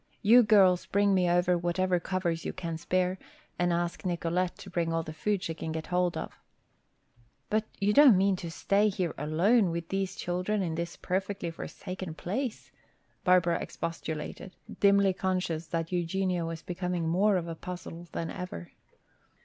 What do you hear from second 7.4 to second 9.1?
"But you don't mean to stay